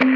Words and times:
Olá, 0.00 0.08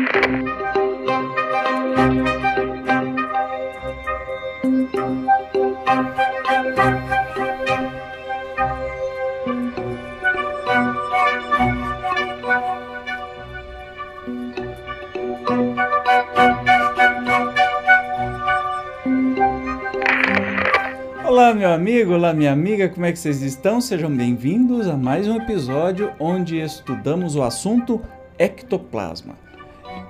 meu 21.53 21.71
amigo, 21.71 22.15
olá, 22.15 22.33
minha 22.33 22.51
amiga, 22.51 22.89
como 22.89 23.05
é 23.05 23.13
que 23.13 23.19
vocês 23.19 23.43
estão? 23.43 23.83
Sejam 23.83 24.11
bem-vindos 24.11 24.89
a 24.89 24.97
mais 24.97 25.29
um 25.29 25.37
episódio 25.37 26.11
onde 26.19 26.59
estudamos 26.59 27.37
o 27.37 27.43
assunto 27.43 28.01
ectoplasma. 28.39 29.44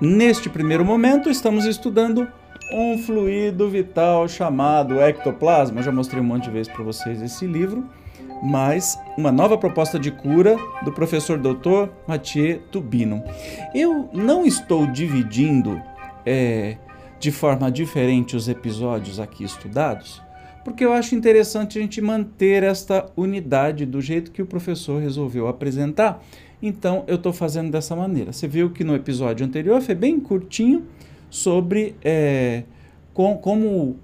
Neste 0.01 0.49
primeiro 0.49 0.83
momento, 0.83 1.29
estamos 1.29 1.65
estudando 1.65 2.27
um 2.73 2.97
fluido 2.97 3.69
vital 3.69 4.27
chamado 4.27 4.99
ectoplasma. 4.99 5.79
Eu 5.79 5.83
já 5.83 5.91
mostrei 5.91 6.21
um 6.21 6.25
monte 6.25 6.45
de 6.45 6.51
vezes 6.51 6.71
para 6.71 6.83
vocês 6.83 7.21
esse 7.21 7.47
livro, 7.47 7.87
mas 8.43 8.99
uma 9.17 9.31
nova 9.31 9.57
proposta 9.57 9.97
de 9.97 10.11
cura 10.11 10.57
do 10.83 10.91
professor 10.91 11.37
Dr. 11.37 11.89
Mathieu 12.05 12.61
Tubino. 12.71 13.23
Eu 13.73 14.09
não 14.11 14.45
estou 14.45 14.85
dividindo 14.85 15.81
é, 16.25 16.75
de 17.17 17.31
forma 17.31 17.71
diferente 17.71 18.35
os 18.35 18.49
episódios 18.49 19.17
aqui 19.17 19.45
estudados 19.45 20.24
porque 20.65 20.83
eu 20.83 20.91
acho 20.91 21.13
interessante 21.13 21.77
a 21.77 21.81
gente 21.81 22.01
manter 22.01 22.63
esta 22.63 23.05
unidade 23.15 23.85
do 23.85 24.01
jeito 24.01 24.31
que 24.31 24.41
o 24.41 24.47
professor 24.47 24.99
resolveu 24.99 25.47
apresentar. 25.47 26.25
Então 26.59 27.03
eu 27.05 27.17
estou 27.17 27.31
fazendo 27.31 27.69
dessa 27.69 27.95
maneira. 27.95 28.33
Você 28.33 28.47
viu 28.47 28.71
que 28.71 28.83
no 28.83 28.95
episódio 28.95 29.45
anterior 29.45 29.79
foi 29.79 29.93
bem 29.93 30.19
curtinho 30.19 30.83
sobre 31.29 31.95
é, 32.03 32.63
com, 33.13 33.37
como 33.37 33.97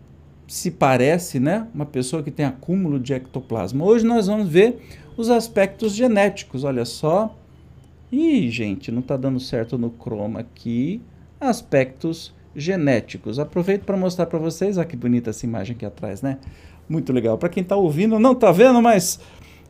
se 0.48 0.70
parece 0.70 1.40
né, 1.40 1.68
uma 1.73 1.86
pessoa 1.86 2.22
que 2.22 2.30
tem 2.30 2.45
acúmulo 2.45 3.00
de 3.00 3.12
ectoplasma. 3.12 3.84
Hoje 3.84 4.06
nós 4.06 4.28
vamos 4.28 4.48
ver 4.48 4.80
os 5.18 5.31
aspectos 5.31 5.94
genéticos. 5.94 6.64
Olha 6.64 6.86
só. 6.86 7.36
Ih, 8.12 8.52
gente, 8.52 8.92
não 8.92 9.00
está 9.00 9.18
dando 9.18 9.40
certo 9.40 9.80
no 9.80 9.90
chroma 9.90 10.42
aqui. 10.42 11.02
Aspectos 11.40 12.28
genéticos. 12.28 12.41
Aproveito 13.40 13.84
para 13.84 13.98
mostrar 13.98 14.26
para 14.26 14.40
vocês, 14.40 14.78
olha 14.78 14.86
que 14.86 14.96
bonita 14.96 15.30
essa 15.30 15.46
imagem 15.46 15.76
aqui 15.76 15.86
atrás, 15.86 16.22
né? 16.22 16.38
Muito 16.88 17.14
legal. 17.14 17.38
Para 17.38 17.50
quem 17.50 17.64
está 17.64 17.76
ouvindo, 17.76 18.20
não 18.20 18.34
está 18.34 18.52
vendo, 18.52 18.82
mas 18.82 19.20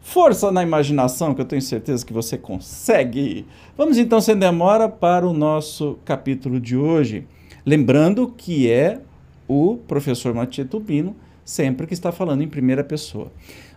força 0.02 0.52
na 0.52 0.64
imaginação 0.64 1.34
que 1.34 1.42
eu 1.42 1.46
tenho 1.46 1.62
certeza 1.62 2.06
que 2.06 2.14
você 2.14 2.38
consegue. 2.38 3.46
Vamos 3.78 3.98
então, 3.98 4.20
sem 4.20 4.36
demora, 4.36 4.90
para 4.90 5.28
o 5.28 5.34
nosso 5.34 6.00
capítulo 6.04 6.60
de 6.60 6.76
hoje. 6.76 7.28
Lembrando 7.66 8.34
que 8.36 8.70
é 8.70 9.00
o 9.48 9.78
professor 9.88 10.34
Matia 10.34 10.66
Tubino 10.66 11.16
sempre 11.44 11.86
que 11.86 11.94
está 11.94 12.12
falando 12.12 12.42
em 12.42 12.48
primeira 12.48 12.84
pessoa. 12.84 13.32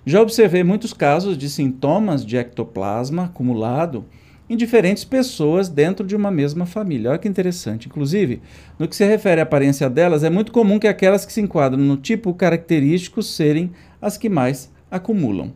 Já 0.06 0.20
observei 0.20 0.62
muitos 0.62 0.92
casos 0.92 1.36
de 1.36 1.48
sintomas 1.48 2.24
de 2.24 2.36
ectoplasma 2.36 3.24
acumulado 3.24 4.04
em 4.48 4.56
diferentes 4.56 5.04
pessoas 5.04 5.68
dentro 5.68 6.06
de 6.06 6.14
uma 6.14 6.30
mesma 6.30 6.66
família. 6.66 7.10
Olha 7.10 7.18
que 7.18 7.28
interessante. 7.28 7.88
Inclusive, 7.88 8.42
no 8.78 8.86
que 8.86 8.96
se 8.96 9.04
refere 9.04 9.40
à 9.40 9.44
aparência 9.44 9.88
delas, 9.88 10.22
é 10.22 10.30
muito 10.30 10.52
comum 10.52 10.78
que 10.78 10.86
aquelas 10.86 11.24
que 11.24 11.32
se 11.32 11.40
enquadram 11.40 11.82
no 11.82 11.96
tipo 11.96 12.34
característico 12.34 13.22
serem 13.22 13.70
as 14.00 14.18
que 14.18 14.28
mais 14.28 14.70
acumulam. 14.90 15.52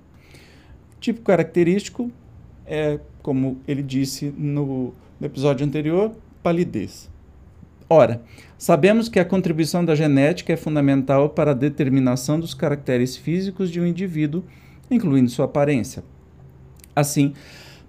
Tipo 1.00 1.20
característico 1.20 2.10
é, 2.68 3.00
como 3.22 3.58
ele 3.66 3.82
disse 3.82 4.32
no, 4.36 4.94
no 5.18 5.26
episódio 5.26 5.66
anterior, 5.66 6.12
palidez. 6.42 7.10
Ora, 7.90 8.20
sabemos 8.58 9.08
que 9.08 9.18
a 9.18 9.24
contribuição 9.24 9.82
da 9.82 9.94
genética 9.94 10.52
é 10.52 10.56
fundamental 10.56 11.30
para 11.30 11.52
a 11.52 11.54
determinação 11.54 12.38
dos 12.38 12.52
caracteres 12.52 13.16
físicos 13.16 13.70
de 13.70 13.80
um 13.80 13.86
indivíduo, 13.86 14.44
incluindo 14.90 15.30
sua 15.30 15.46
aparência. 15.46 16.04
Assim, 16.94 17.32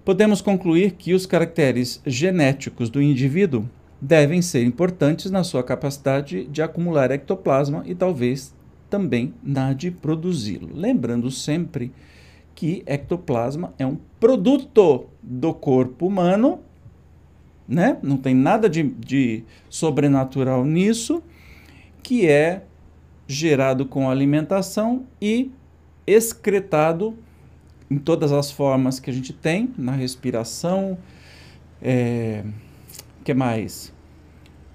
podemos 0.04 0.40
concluir 0.40 0.92
que 0.92 1.14
os 1.14 1.26
caracteres 1.26 2.00
genéticos 2.06 2.88
do 2.88 3.02
indivíduo 3.02 3.68
devem 4.00 4.40
ser 4.40 4.64
importantes 4.64 5.30
na 5.30 5.44
sua 5.44 5.62
capacidade 5.62 6.44
de 6.46 6.62
acumular 6.62 7.10
ectoplasma 7.10 7.82
e 7.84 7.94
talvez 7.94 8.54
também 8.88 9.34
na 9.42 9.72
de 9.72 9.90
produzi-lo. 9.90 10.70
Lembrando 10.74 11.30
sempre 11.30 11.92
que 12.54 12.82
ectoplasma 12.86 13.72
é 13.78 13.86
um 13.86 13.96
produto 14.18 15.06
do 15.22 15.54
corpo 15.54 16.06
humano, 16.06 16.60
né? 17.68 17.98
não 18.02 18.16
tem 18.16 18.34
nada 18.34 18.68
de, 18.68 18.82
de 18.82 19.44
sobrenatural 19.68 20.64
nisso, 20.64 21.22
que 22.02 22.26
é 22.26 22.64
gerado 23.28 23.86
com 23.86 24.10
alimentação 24.10 25.04
e 25.22 25.52
excretado 26.06 27.16
em 27.90 27.98
todas 27.98 28.32
as 28.32 28.50
formas 28.50 29.00
que 29.00 29.10
a 29.10 29.12
gente 29.12 29.32
tem, 29.32 29.72
na 29.76 29.92
respiração, 29.92 30.96
é, 31.82 32.44
que 33.24 33.34
mais? 33.34 33.92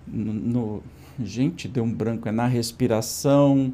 No, 0.06 0.34
no, 0.34 0.84
gente, 1.24 1.68
deu 1.68 1.84
um 1.84 1.94
branco, 1.94 2.28
é 2.28 2.32
na 2.32 2.46
respiração, 2.46 3.74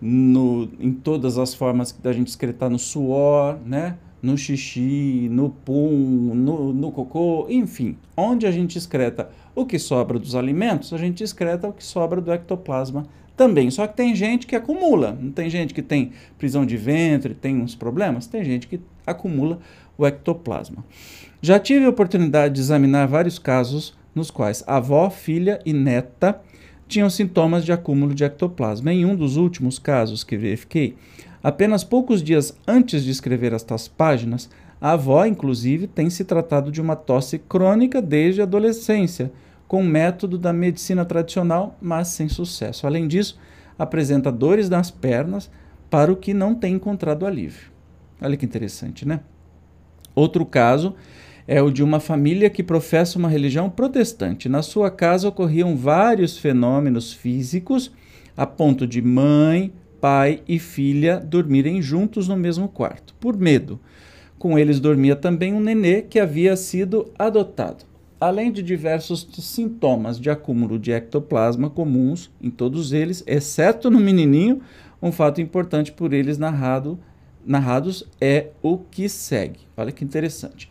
no, 0.00 0.70
em 0.80 0.92
todas 0.92 1.36
as 1.38 1.54
formas 1.54 1.92
da 1.92 2.12
gente 2.12 2.28
excretar 2.28 2.70
no 2.70 2.78
suor, 2.78 3.58
né? 3.64 3.98
no 4.22 4.36
xixi, 4.36 5.28
no 5.30 5.50
pum, 5.50 6.34
no, 6.34 6.72
no 6.72 6.90
cocô, 6.90 7.46
enfim, 7.48 7.96
onde 8.16 8.46
a 8.46 8.50
gente 8.50 8.76
excreta 8.76 9.30
o 9.54 9.64
que 9.64 9.78
sobra 9.78 10.18
dos 10.18 10.34
alimentos, 10.34 10.92
a 10.92 10.98
gente 10.98 11.22
excreta 11.22 11.68
o 11.68 11.72
que 11.72 11.84
sobra 11.84 12.20
do 12.20 12.32
ectoplasma 12.32 13.06
também. 13.38 13.70
Só 13.70 13.86
que 13.86 13.96
tem 13.96 14.14
gente 14.14 14.46
que 14.46 14.56
acumula. 14.56 15.16
Não 15.18 15.30
tem 15.30 15.48
gente 15.48 15.72
que 15.72 15.80
tem 15.80 16.12
prisão 16.36 16.66
de 16.66 16.76
ventre, 16.76 17.32
tem 17.32 17.56
uns 17.56 17.74
problemas? 17.74 18.26
Tem 18.26 18.44
gente 18.44 18.66
que 18.66 18.80
acumula 19.06 19.60
o 19.96 20.04
ectoplasma. 20.04 20.84
Já 21.40 21.58
tive 21.58 21.86
a 21.86 21.88
oportunidade 21.88 22.54
de 22.54 22.60
examinar 22.60 23.06
vários 23.06 23.38
casos 23.38 23.96
nos 24.14 24.30
quais 24.30 24.64
avó, 24.66 25.08
filha 25.08 25.60
e 25.64 25.72
neta 25.72 26.40
tinham 26.88 27.08
sintomas 27.08 27.64
de 27.64 27.72
acúmulo 27.72 28.14
de 28.14 28.24
ectoplasma. 28.24 28.92
Em 28.92 29.04
um 29.04 29.14
dos 29.14 29.36
últimos 29.36 29.78
casos 29.78 30.24
que 30.24 30.36
verifiquei, 30.36 30.96
apenas 31.42 31.84
poucos 31.84 32.22
dias 32.22 32.56
antes 32.66 33.04
de 33.04 33.10
escrever 33.10 33.52
estas 33.52 33.86
páginas, 33.86 34.50
a 34.80 34.92
avó, 34.92 35.24
inclusive, 35.24 35.86
tem 35.86 36.10
se 36.10 36.24
tratado 36.24 36.72
de 36.72 36.80
uma 36.80 36.96
tosse 36.96 37.38
crônica 37.38 38.02
desde 38.02 38.40
a 38.40 38.44
adolescência 38.44 39.30
com 39.68 39.82
o 39.82 39.84
método 39.84 40.38
da 40.38 40.50
medicina 40.50 41.04
tradicional, 41.04 41.76
mas 41.80 42.08
sem 42.08 42.26
sucesso. 42.26 42.86
Além 42.86 43.06
disso, 43.06 43.38
apresenta 43.78 44.32
dores 44.32 44.70
nas 44.70 44.90
pernas, 44.90 45.50
para 45.90 46.12
o 46.12 46.16
que 46.16 46.34
não 46.34 46.54
tem 46.54 46.74
encontrado 46.74 47.26
alívio. 47.26 47.70
Olha 48.20 48.36
que 48.36 48.44
interessante, 48.44 49.06
né? 49.06 49.20
Outro 50.14 50.44
caso 50.44 50.94
é 51.46 51.62
o 51.62 51.70
de 51.70 51.82
uma 51.82 52.00
família 52.00 52.50
que 52.50 52.62
professa 52.62 53.18
uma 53.18 53.28
religião 53.28 53.70
protestante. 53.70 54.48
Na 54.48 54.60
sua 54.60 54.90
casa 54.90 55.28
ocorriam 55.28 55.76
vários 55.76 56.36
fenômenos 56.36 57.12
físicos, 57.12 57.90
a 58.36 58.44
ponto 58.44 58.86
de 58.86 59.00
mãe, 59.00 59.72
pai 59.98 60.42
e 60.46 60.58
filha 60.58 61.18
dormirem 61.18 61.80
juntos 61.80 62.28
no 62.28 62.36
mesmo 62.36 62.68
quarto, 62.68 63.14
por 63.18 63.36
medo. 63.36 63.80
Com 64.38 64.58
eles 64.58 64.78
dormia 64.78 65.16
também 65.16 65.54
um 65.54 65.60
nenê 65.60 66.02
que 66.02 66.20
havia 66.20 66.54
sido 66.54 67.10
adotado 67.18 67.87
além 68.20 68.50
de 68.50 68.62
diversos 68.62 69.28
sintomas 69.38 70.18
de 70.18 70.30
acúmulo 70.30 70.78
de 70.78 70.92
ectoplasma 70.92 71.70
comuns 71.70 72.30
em 72.40 72.50
todos 72.50 72.92
eles, 72.92 73.22
exceto 73.26 73.90
no 73.90 74.00
menininho, 74.00 74.60
um 75.00 75.12
fato 75.12 75.40
importante 75.40 75.92
por 75.92 76.12
eles 76.12 76.38
narrado, 76.38 76.98
narrados 77.46 78.04
é 78.20 78.48
o 78.62 78.78
que 78.78 79.08
segue. 79.08 79.60
Olha 79.76 79.92
que 79.92 80.04
interessante. 80.04 80.70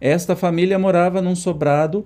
Esta 0.00 0.36
família 0.36 0.78
morava 0.78 1.22
num 1.22 1.34
sobrado 1.34 2.04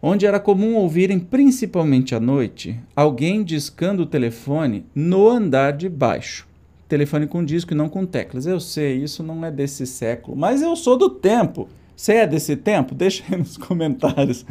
onde 0.00 0.26
era 0.26 0.40
comum 0.40 0.74
ouvirem, 0.74 1.18
principalmente 1.18 2.14
à 2.14 2.20
noite, 2.20 2.78
alguém 2.94 3.44
discando 3.44 4.02
o 4.02 4.06
telefone 4.06 4.84
no 4.94 5.28
andar 5.28 5.72
de 5.72 5.88
baixo. 5.88 6.48
Telefone 6.88 7.26
com 7.26 7.44
disco 7.44 7.72
e 7.72 7.76
não 7.76 7.88
com 7.88 8.04
teclas. 8.04 8.46
Eu 8.46 8.60
sei, 8.60 9.02
isso 9.02 9.22
não 9.22 9.44
é 9.44 9.50
desse 9.50 9.86
século, 9.86 10.36
mas 10.36 10.60
eu 10.60 10.74
sou 10.76 10.96
do 10.98 11.08
tempo. 11.08 11.68
Você 11.94 12.14
é 12.14 12.26
desse 12.26 12.56
tempo? 12.56 12.94
Deixa 12.94 13.22
aí 13.30 13.38
nos 13.38 13.56
comentários. 13.56 14.44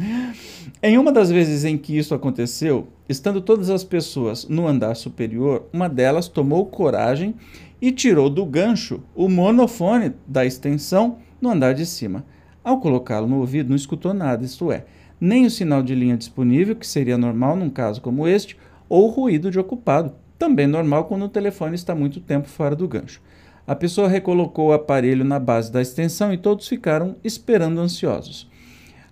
Em 0.82 0.98
uma 0.98 1.12
das 1.12 1.30
vezes 1.30 1.64
em 1.64 1.76
que 1.76 1.96
isso 1.96 2.14
aconteceu, 2.14 2.88
estando 3.08 3.40
todas 3.40 3.70
as 3.70 3.84
pessoas 3.84 4.48
no 4.48 4.66
andar 4.66 4.94
superior, 4.94 5.66
uma 5.72 5.88
delas 5.88 6.28
tomou 6.28 6.66
coragem 6.66 7.34
e 7.80 7.90
tirou 7.90 8.30
do 8.30 8.44
gancho 8.46 9.02
o 9.14 9.28
monofone 9.28 10.14
da 10.26 10.46
extensão 10.46 11.18
no 11.40 11.50
andar 11.50 11.74
de 11.74 11.84
cima. 11.84 12.24
Ao 12.62 12.78
colocá-lo 12.78 13.26
no 13.26 13.40
ouvido, 13.40 13.70
não 13.70 13.76
escutou 13.76 14.14
nada, 14.14 14.44
isto 14.44 14.70
é, 14.70 14.84
nem 15.20 15.46
o 15.46 15.50
sinal 15.50 15.82
de 15.82 15.94
linha 15.94 16.16
disponível, 16.16 16.76
que 16.76 16.86
seria 16.86 17.18
normal 17.18 17.56
num 17.56 17.70
caso 17.70 18.00
como 18.00 18.26
este, 18.26 18.56
ou 18.88 19.06
o 19.06 19.10
ruído 19.10 19.50
de 19.50 19.58
ocupado, 19.58 20.14
também 20.38 20.66
normal 20.66 21.04
quando 21.04 21.24
o 21.24 21.28
telefone 21.28 21.74
está 21.74 21.94
muito 21.94 22.20
tempo 22.20 22.48
fora 22.48 22.76
do 22.76 22.86
gancho. 22.86 23.20
A 23.66 23.74
pessoa 23.76 24.08
recolocou 24.08 24.68
o 24.68 24.72
aparelho 24.72 25.24
na 25.24 25.38
base 25.38 25.70
da 25.70 25.80
extensão 25.80 26.32
e 26.32 26.36
todos 26.36 26.66
ficaram 26.66 27.16
esperando 27.22 27.80
ansiosos. 27.80 28.50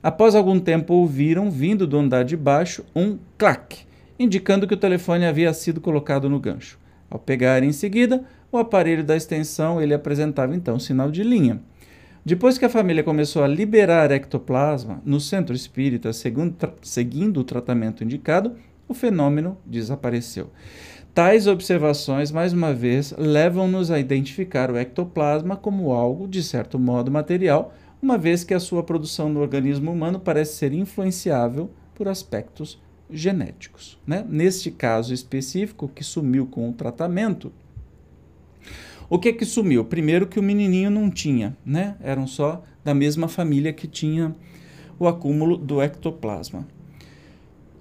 Após 0.03 0.35
algum 0.35 0.59
tempo, 0.59 0.95
ouviram, 0.95 1.51
vindo 1.51 1.87
do 1.87 1.99
andar 1.99 2.25
de 2.25 2.37
baixo, 2.37 2.85
um 2.97 3.19
clac, 3.39 3.79
indicando 4.19 4.67
que 4.67 4.75
o 4.75 4.79
telefone 4.79 5.25
havia 5.25 5.53
sido 5.53 5.81
colocado 5.81 6.29
no 6.29 6.41
gancho. 6.41 6.79
Ao 7.09 7.19
pegar 7.19 7.63
em 7.63 7.73
seguida, 7.73 8.25
o 8.51 8.59
aparelho 8.59 9.05
da 9.05 9.17
extensão 9.17 9.81
ele 9.81 9.95
apresentava 9.95 10.55
então 10.55 10.79
sinal 10.79 11.11
de 11.11 11.23
linha. 11.23 11.61
Depois 12.25 12.59
que 12.59 12.65
a 12.65 12.71
família 12.71 13.03
começou 13.03 13.43
a 13.43 13.49
liberar 13.49 14.11
ectoplasma 14.11 15.01
no 15.05 15.21
centro 15.21 15.55
espírita, 15.55 16.13
segundo, 16.13 16.55
seguindo 16.83 17.41
o 17.41 17.45
tratamento 17.45 18.05
indicado, 18.05 18.57
o 18.87 18.95
fenômeno 18.95 19.57
desapareceu. 19.65 20.51
Tais 21.13 21.49
observações, 21.49 22.31
mais 22.31 22.53
uma 22.53 22.73
vez, 22.73 23.13
levam-nos 23.19 23.91
a 23.91 23.99
identificar 23.99 24.71
o 24.71 24.77
ectoplasma 24.77 25.57
como 25.57 25.91
algo, 25.91 26.29
de 26.29 26.41
certo 26.41 26.79
modo, 26.79 27.11
material, 27.11 27.75
uma 28.01 28.17
vez 28.17 28.45
que 28.45 28.55
a 28.55 28.61
sua 28.61 28.85
produção 28.85 29.29
no 29.29 29.41
organismo 29.41 29.91
humano 29.91 30.21
parece 30.21 30.55
ser 30.55 30.73
influenciável 30.73 31.69
por 31.97 32.07
aspectos 32.07 32.81
genéticos. 33.11 33.99
Né? 34.07 34.25
Neste 34.29 34.71
caso 34.71 35.13
específico, 35.13 35.89
que 35.89 36.05
sumiu 36.05 36.47
com 36.47 36.71
o 36.71 36.73
tratamento, 36.73 37.53
o 39.09 39.19
que 39.19 39.33
que 39.33 39.45
sumiu? 39.45 39.85
Primeiro 39.85 40.29
que 40.29 40.39
o 40.39 40.43
menininho 40.43 40.91
não 40.91 41.11
tinha, 41.11 41.57
né? 41.67 41.97
Eram 42.01 42.29
só 42.29 42.63
da 42.85 42.95
mesma 42.95 43.27
família 43.27 43.73
que 43.73 43.89
tinha 43.89 44.37
o 44.97 45.09
acúmulo 45.09 45.57
do 45.57 45.83
ectoplasma. 45.83 46.69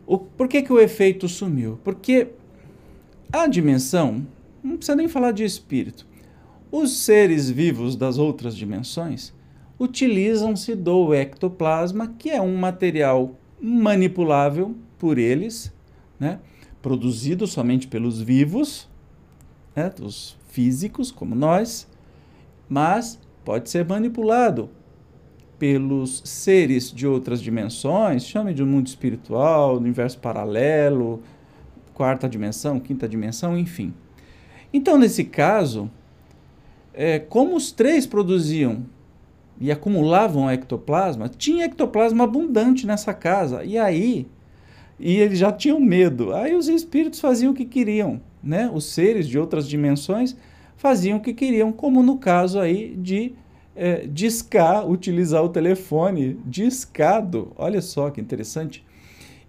O, 0.07 0.17
por 0.17 0.47
que 0.47 0.63
que 0.63 0.73
o 0.73 0.79
efeito 0.79 1.27
sumiu? 1.27 1.79
Porque 1.83 2.29
a 3.31 3.47
dimensão, 3.47 4.25
não 4.63 4.77
precisa 4.77 4.95
nem 4.95 5.07
falar 5.07 5.31
de 5.31 5.43
espírito. 5.43 6.07
Os 6.71 6.97
seres 6.97 7.49
vivos 7.49 7.95
das 7.95 8.17
outras 8.17 8.55
dimensões 8.55 9.33
utilizam-se 9.79 10.75
do 10.75 11.13
ectoplasma, 11.13 12.13
que 12.17 12.29
é 12.29 12.41
um 12.41 12.55
material 12.55 13.35
manipulável 13.61 14.75
por 14.97 15.17
eles, 15.17 15.73
né? 16.19 16.39
produzido 16.81 17.47
somente 17.47 17.87
pelos 17.87 18.21
vivos, 18.21 18.89
né? 19.75 19.91
os 20.01 20.37
físicos 20.49 21.11
como 21.11 21.35
nós, 21.35 21.87
mas 22.67 23.19
pode 23.45 23.69
ser 23.69 23.85
manipulado 23.85 24.69
pelos 25.57 26.21
seres 26.25 26.91
de 26.91 27.05
outras 27.05 27.41
dimensões, 27.41 28.25
chame 28.25 28.53
de 28.53 28.63
um 28.63 28.67
mundo 28.67 28.87
espiritual, 28.87 29.77
universo 29.77 30.17
paralelo, 30.19 31.21
quarta 31.99 32.29
dimensão, 32.29 32.79
quinta 32.79 33.09
dimensão, 33.09 33.57
enfim. 33.57 33.93
Então, 34.71 34.97
nesse 34.97 35.25
caso, 35.25 35.91
é, 36.93 37.19
como 37.19 37.57
os 37.57 37.73
três 37.73 38.07
produziam 38.07 38.85
e 39.59 39.69
acumulavam 39.69 40.49
ectoplasma, 40.49 41.27
tinha 41.27 41.65
ectoplasma 41.65 42.23
abundante 42.23 42.87
nessa 42.87 43.13
casa. 43.13 43.65
E 43.65 43.77
aí, 43.77 44.25
e 44.97 45.17
eles 45.17 45.37
já 45.37 45.51
tinham 45.51 45.77
medo. 45.77 46.33
Aí 46.33 46.55
os 46.55 46.69
espíritos 46.69 47.19
faziam 47.19 47.51
o 47.51 47.55
que 47.55 47.65
queriam 47.65 48.21
né? 48.43 48.71
Os 48.73 48.85
seres 48.85 49.27
de 49.27 49.37
outras 49.37 49.67
dimensões 49.67 50.35
faziam 50.77 51.17
o 51.17 51.21
que 51.21 51.33
queriam, 51.33 51.71
como 51.71 52.01
no 52.01 52.17
caso 52.17 52.59
aí 52.59 52.95
de 52.95 53.33
é, 53.75 54.07
discar, 54.07 54.89
utilizar 54.89 55.43
o 55.43 55.49
telefone 55.49 56.39
discado. 56.45 57.51
Olha 57.57 57.81
só 57.81 58.09
que 58.09 58.21
interessante. 58.21 58.85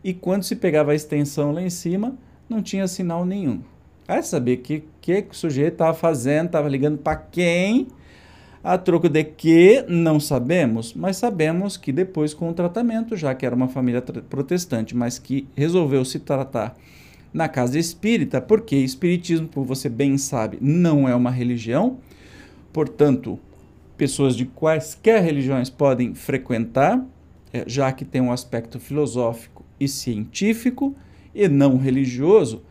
E 0.02 0.12
quando 0.12 0.42
se 0.42 0.56
pegava 0.56 0.92
a 0.92 0.94
extensão 0.94 1.52
lá 1.52 1.62
em 1.62 1.70
cima, 1.70 2.16
não 2.50 2.62
tinha 2.62 2.88
sinal 2.88 3.24
nenhum. 3.24 3.60
Vai 4.06 4.22
saber 4.22 4.58
o 4.58 4.60
que, 4.60 4.84
que, 5.00 5.22
que 5.22 5.30
o 5.30 5.36
sujeito 5.36 5.74
estava 5.74 5.94
fazendo, 5.94 6.46
estava 6.46 6.68
ligando 6.68 6.98
para 6.98 7.16
quem, 7.16 7.86
a 8.62 8.76
troco 8.76 9.08
de 9.08 9.24
que, 9.24 9.84
não 9.88 10.18
sabemos, 10.20 10.92
mas 10.92 11.16
sabemos 11.16 11.76
que 11.76 11.92
depois 11.92 12.34
com 12.34 12.50
o 12.50 12.52
tratamento, 12.52 13.16
já 13.16 13.34
que 13.34 13.46
era 13.46 13.54
uma 13.54 13.68
família 13.68 14.02
protestante, 14.02 14.96
mas 14.96 15.18
que 15.18 15.46
resolveu 15.56 16.04
se 16.04 16.18
tratar 16.18 16.76
na 17.32 17.48
casa 17.48 17.78
espírita, 17.78 18.40
porque 18.40 18.76
espiritismo, 18.76 19.48
como 19.48 19.64
você 19.64 19.88
bem 19.88 20.18
sabe, 20.18 20.58
não 20.60 21.08
é 21.08 21.14
uma 21.14 21.30
religião, 21.30 21.98
portanto, 22.72 23.38
pessoas 23.96 24.34
de 24.34 24.44
quaisquer 24.44 25.22
religiões 25.22 25.70
podem 25.70 26.14
frequentar, 26.14 27.02
é, 27.52 27.64
já 27.66 27.92
que 27.92 28.04
tem 28.04 28.20
um 28.20 28.32
aspecto 28.32 28.80
filosófico 28.80 29.64
e 29.78 29.86
científico 29.86 30.94
e 31.34 31.48
não 31.48 31.76
religioso, 31.76 32.62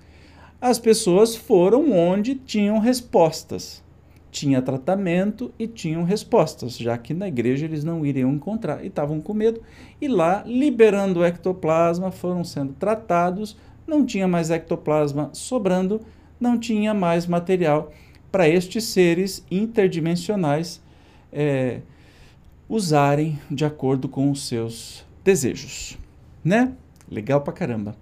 as 0.60 0.80
pessoas 0.80 1.36
foram 1.36 1.92
onde 1.92 2.36
tinham 2.36 2.80
respostas. 2.80 3.84
Tinha 4.32 4.62
tratamento 4.62 5.52
e 5.58 5.68
tinham 5.68 6.04
respostas, 6.04 6.78
já 6.78 6.98
que 6.98 7.14
na 7.14 7.28
igreja 7.28 7.66
eles 7.66 7.84
não 7.84 8.06
iriam 8.06 8.32
encontrar 8.32 8.84
e 8.84 8.88
estavam 8.88 9.20
com 9.20 9.34
medo. 9.34 9.62
E 10.00 10.08
lá, 10.08 10.44
liberando 10.46 11.22
o 11.22 11.26
ectoplasma, 11.26 12.12
foram 12.12 12.44
sendo 12.44 12.74
tratados 12.74 13.58
não 13.90 14.06
tinha 14.06 14.28
mais 14.28 14.52
ectoplasma 14.52 15.30
sobrando, 15.34 16.00
não 16.40 16.58
tinha 16.58 16.94
mais 16.94 17.26
material 17.26 17.92
para 18.32 18.48
estes 18.48 18.84
seres 18.86 19.44
interdimensionais 19.50 20.80
é, 21.34 21.82
usarem 22.70 23.40
de 23.50 23.66
acordo 23.66 24.08
com 24.08 24.30
os 24.30 24.48
seus 24.48 25.04
desejos. 25.24 25.98
Né? 26.44 26.72
Legal 27.10 27.42
pra 27.42 27.52
caramba. 27.52 27.96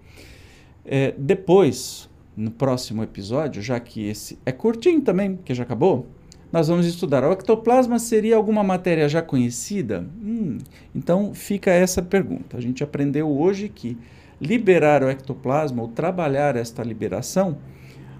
É, 0.88 1.13
depois, 1.18 2.10
no 2.36 2.50
próximo 2.50 3.04
episódio, 3.04 3.62
já 3.62 3.78
que 3.78 4.07
esse 4.07 4.39
é 4.45 4.54
curtinho 4.54 5.01
também, 5.01 5.36
porque 5.36 5.54
já 5.54 5.63
acabou, 5.63 6.07
nós 6.51 6.69
vamos 6.69 6.86
estudar. 6.86 7.25
O 7.25 7.31
ectoplasma 7.34 8.00
seria 8.00 8.38
alguma 8.38 8.63
matéria 8.63 9.10
já 9.10 9.22
conhecida? 9.22 10.07
Hum, 10.24 10.57
então 10.95 11.34
fica 11.34 11.72
essa 11.72 12.01
pergunta. 12.01 12.56
A 12.56 12.62
gente 12.62 12.84
aprendeu 12.84 13.30
hoje 13.30 13.68
que 13.68 13.98
liberar 14.39 15.04
o 15.04 15.10
ectoplasma 15.10 15.81
ou 15.81 15.89
trabalhar 15.89 16.56
esta 16.56 16.84
liberação 16.84 17.57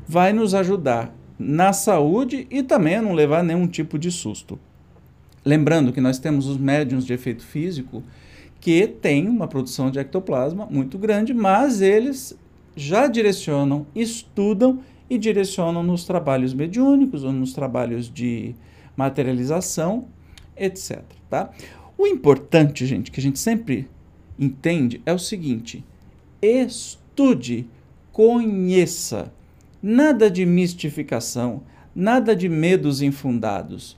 vai 0.06 0.34
nos 0.34 0.54
ajudar 0.54 1.16
na 1.40 1.72
saúde 1.72 2.48
e 2.50 2.62
também 2.64 2.96
a 2.96 3.02
não 3.02 3.14
levar 3.14 3.44
nenhum 3.44 3.68
tipo 3.68 3.98
de 3.98 4.12
susto. 4.12 4.60
Lembrando 5.46 5.94
que 5.94 6.02
nós 6.02 6.19
temos 6.19 6.48
os 6.48 6.58
médiums 6.58 7.06
de 7.06 7.14
efeito 7.14 7.46
físico 7.46 8.04
que 8.60 8.88
têm 8.88 9.30
uma 9.30 9.48
produção 9.48 9.90
de 9.90 10.00
ectoplasma 10.00 10.66
muito 10.66 10.98
grande, 10.98 11.34
mas 11.34 11.80
eles 11.80 12.38
já 12.77 13.07
direcionam, 13.07 13.88
estudam 13.95 14.79
e 15.09 15.18
direcionam 15.18 15.81
nos 15.81 16.06
trabalhos 16.06 16.53
mediúnicos 16.53 17.24
ou 17.24 17.33
nos 17.33 17.51
trabalhos 17.51 18.07
de 18.09 18.56
materialização, 18.95 20.06
etc. 20.56 21.01
Tá? 21.29 21.51
O 21.97 22.06
importante, 22.06 22.85
gente, 22.85 23.09
que 23.09 23.19
a 23.19 23.24
gente 23.24 23.39
sempre 23.39 23.89
entende 24.38 25.01
é 25.06 25.12
o 25.12 25.19
seguinte: 25.19 25.83
estude, 26.42 27.68
conheça. 28.11 29.33
Nada 29.81 30.30
de 30.30 30.45
mistificação, 30.45 31.63
nada 31.95 32.35
de 32.35 32.49
medos 32.49 33.02
infundados. 33.02 33.97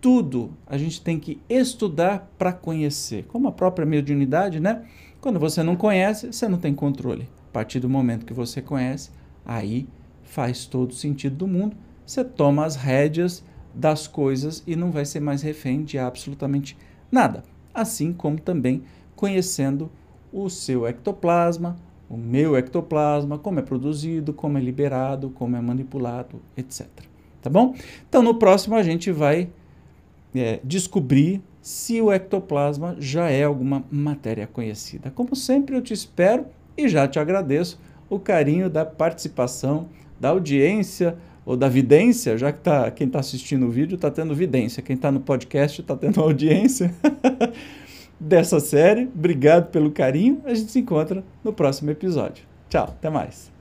Tudo 0.00 0.50
a 0.66 0.76
gente 0.76 1.00
tem 1.00 1.18
que 1.18 1.38
estudar 1.48 2.30
para 2.38 2.52
conhecer. 2.52 3.24
Como 3.24 3.48
a 3.48 3.52
própria 3.52 3.86
mediunidade, 3.86 4.60
né? 4.60 4.84
Quando 5.20 5.38
você 5.38 5.62
não 5.62 5.76
conhece, 5.76 6.32
você 6.32 6.48
não 6.48 6.58
tem 6.58 6.74
controle. 6.74 7.28
Partir 7.54 7.78
do 7.78 7.88
momento 7.88 8.26
que 8.26 8.32
você 8.32 8.60
conhece, 8.60 9.10
aí 9.46 9.86
faz 10.24 10.66
todo 10.66 10.92
sentido 10.92 11.36
do 11.36 11.46
mundo. 11.46 11.76
Você 12.04 12.24
toma 12.24 12.66
as 12.66 12.74
rédeas 12.74 13.44
das 13.72 14.08
coisas 14.08 14.64
e 14.66 14.74
não 14.74 14.90
vai 14.90 15.04
ser 15.04 15.20
mais 15.20 15.40
refém 15.40 15.84
de 15.84 15.96
absolutamente 15.96 16.76
nada. 17.12 17.44
Assim 17.72 18.12
como 18.12 18.40
também 18.40 18.82
conhecendo 19.14 19.88
o 20.32 20.50
seu 20.50 20.84
ectoplasma, 20.84 21.76
o 22.10 22.16
meu 22.16 22.56
ectoplasma, 22.56 23.38
como 23.38 23.60
é 23.60 23.62
produzido, 23.62 24.32
como 24.32 24.58
é 24.58 24.60
liberado, 24.60 25.30
como 25.30 25.54
é 25.54 25.60
manipulado, 25.60 26.42
etc. 26.56 26.88
Tá 27.40 27.48
bom? 27.48 27.72
Então, 28.08 28.20
no 28.20 28.34
próximo 28.34 28.74
a 28.74 28.82
gente 28.82 29.12
vai 29.12 29.48
é, 30.34 30.58
descobrir 30.64 31.40
se 31.62 32.02
o 32.02 32.12
ectoplasma 32.12 32.96
já 32.98 33.30
é 33.30 33.44
alguma 33.44 33.84
matéria 33.92 34.44
conhecida. 34.44 35.08
Como 35.12 35.36
sempre, 35.36 35.76
eu 35.76 35.82
te 35.82 35.94
espero 35.94 36.46
e 36.76 36.88
já 36.88 37.06
te 37.06 37.18
agradeço 37.18 37.80
o 38.08 38.18
carinho 38.18 38.68
da 38.68 38.84
participação, 38.84 39.88
da 40.20 40.30
audiência 40.30 41.16
ou 41.44 41.56
da 41.56 41.68
vidência, 41.68 42.38
já 42.38 42.52
que 42.52 42.60
tá, 42.60 42.90
quem 42.90 43.06
está 43.06 43.20
assistindo 43.20 43.66
o 43.66 43.70
vídeo 43.70 43.96
está 43.96 44.10
tendo 44.10 44.34
vidência, 44.34 44.82
quem 44.82 44.96
está 44.96 45.10
no 45.12 45.20
podcast 45.20 45.80
está 45.80 45.96
tendo 45.96 46.20
audiência. 46.22 46.92
dessa 48.18 48.60
série. 48.60 49.10
Obrigado 49.14 49.70
pelo 49.70 49.90
carinho. 49.90 50.40
A 50.44 50.54
gente 50.54 50.70
se 50.70 50.78
encontra 50.78 51.22
no 51.42 51.52
próximo 51.52 51.90
episódio. 51.90 52.44
Tchau, 52.68 52.84
até 52.84 53.10
mais. 53.10 53.52